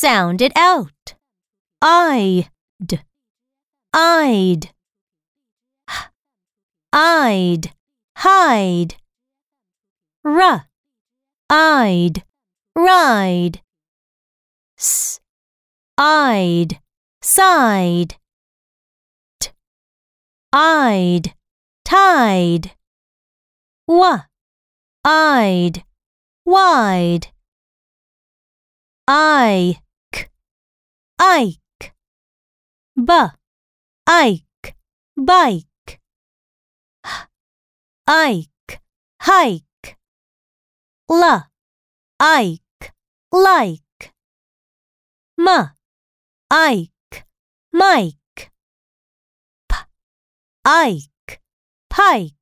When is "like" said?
43.30-44.12